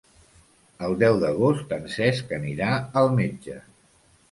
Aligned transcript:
El 0.87 0.97
deu 1.03 1.17
d'agost 1.25 1.77
en 1.77 1.85
Cesc 1.97 2.35
anirà 2.41 2.73
al 3.05 3.13
metge. 3.23 3.63